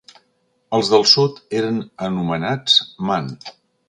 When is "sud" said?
1.11-1.37